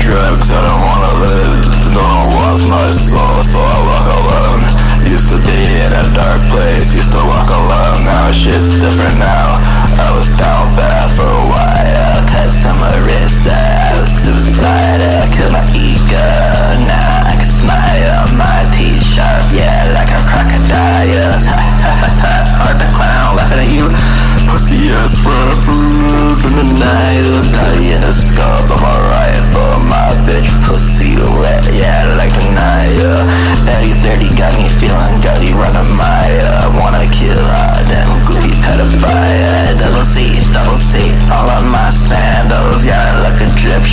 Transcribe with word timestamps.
drugs, 0.00 0.48
I 0.50 0.60
don't 0.64 0.82
wanna 0.88 1.14
live. 1.20 1.64
No 1.92 2.00
one 2.00 2.28
wants 2.40 2.64
my 2.64 2.88
soul, 2.88 3.42
so 3.44 3.60
I 3.60 3.78
walk 3.84 4.06
alone. 4.16 4.62
Used 5.04 5.28
to 5.28 5.36
be 5.44 5.60
in 5.84 5.92
a 5.92 6.04
dark 6.16 6.40
place, 6.48 6.94
used 6.94 7.12
to 7.12 7.22
walk 7.28 7.50
alone. 7.50 8.04
Now 8.08 8.30
shit's 8.30 8.80
different 8.80 9.18
now. 9.18 9.60
I 10.00 10.08
was 10.16 10.31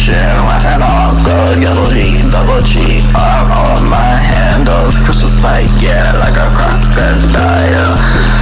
Egyptian. 0.10 0.50
Laughing 0.50 0.82
all 0.82 1.14
gold, 1.24 1.62
yellow 1.62 1.90
G, 1.94 2.18
double 2.34 2.62
G. 2.66 3.00
All 3.14 3.46
on 3.46 3.90
my 3.90 4.14
handles. 4.18 4.98
Crystal 5.06 5.30
spike, 5.30 5.70
yeah, 5.80 6.04
like 6.20 6.36
a 6.36 6.48
crocodile. 6.52 7.94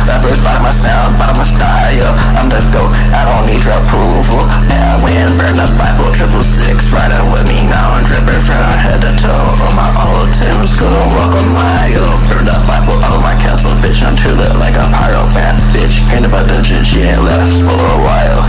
Rappers 0.07 0.39
bottom 0.43 0.63
my 0.63 0.71
sound, 0.71 1.19
bottom 1.19 1.37
my 1.37 1.43
style. 1.43 2.13
I'm 2.39 2.47
the 2.47 2.63
GOAT, 2.71 2.91
I 3.11 3.27
don't 3.27 3.45
need 3.45 3.59
your 3.59 3.75
approval. 3.75 4.41
Yeah, 4.71 5.03
win, 5.03 5.27
burn 5.35 5.55
the 5.59 5.67
Bible, 5.75 6.09
triple 6.15 6.43
six, 6.43 6.91
riding 6.95 7.27
with 7.31 7.43
me 7.51 7.59
now. 7.67 7.99
I'm 7.99 8.05
dripping 8.07 8.39
from 8.39 8.63
head 8.79 9.03
to 9.03 9.11
toe. 9.19 9.67
On 9.67 9.73
my 9.75 9.91
old 10.07 10.31
Tim's 10.31 10.73
gonna 10.79 11.05
walk 11.19 11.35
a 11.35 11.43
mile. 11.51 12.11
Burn 12.31 12.47
the 12.47 12.55
Bible 12.63 12.95
out 13.03 13.19
of 13.19 13.21
my 13.21 13.35
castle, 13.35 13.75
bitch. 13.83 13.99
I'm 14.01 14.15
too 14.15 14.31
lit 14.39 14.55
like 14.55 14.75
a 14.79 14.85
pyro 14.95 15.21
fan, 15.35 15.59
bitch. 15.75 15.99
Ain't 16.15 16.25
about 16.25 16.47
dungeon, 16.47 16.83
she 16.87 17.03
ain't 17.03 17.21
left 17.21 17.51
for 17.67 17.75
a 17.75 17.99
while. 17.99 18.41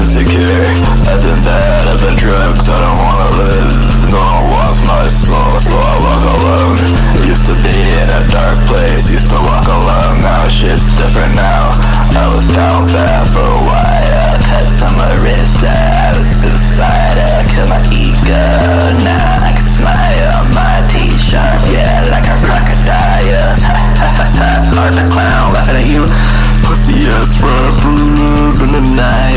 insecure. 0.00 0.64
I've 1.04 1.20
been 1.20 1.40
bad, 1.44 1.84
I've 1.84 2.00
been 2.00 2.16
drugs, 2.16 2.72
I 2.72 2.76
don't 2.80 2.96
wanna 2.96 3.30
live. 3.36 3.76
No, 4.08 4.16
one 4.16 4.48
wants 4.48 4.80
my 4.88 5.04
soul, 5.04 5.60
so 5.60 5.76
I 5.76 5.94
walk 6.00 6.24
alone. 6.40 6.78
Used 7.28 7.44
to 7.46 7.54
be 7.60 7.76
in 8.00 8.08
a 8.08 8.22
dark 8.32 8.56
place, 8.64 9.12
used 9.12 9.28
to 9.28 9.38
walk 9.44 9.68
alone. 9.68 10.24
Now 10.24 10.48
shit's 10.48 10.88
different 10.96 11.36
now. 11.36 11.76
I 12.16 12.26
was 12.32 12.48
down 12.48 12.88
bad 12.88 13.24
for 13.28 13.44
a 13.44 13.60
while. 13.68 14.36
Cuts 14.48 14.80
some 14.80 14.96
my 14.96 15.12
I 15.12 16.16
was 16.16 16.26
suicidal 16.26 17.38
Kill 17.52 17.68
my 17.68 17.78
ego, 17.92 18.44
now 19.04 19.46
I 19.46 19.52
can 19.52 19.62
smile 19.62 20.26
on 20.40 20.48
my 20.56 20.80
t-shirt 20.90 21.60
Yeah, 21.70 22.08
like 22.10 22.26
a 22.26 22.36
crocodile. 22.40 23.52
Ha 23.62 23.74
ha 24.00 24.08
ha 24.16 24.26
ha, 24.32 24.84
the 24.96 25.04
clown 25.12 25.52
laughing 25.52 25.76
at 25.76 25.86
you. 25.86 26.02
Pussy 26.64 26.94
ass 27.14 27.42
rapper, 27.42 28.64
in 28.64 28.70
the 28.72 28.82
night. 28.96 29.29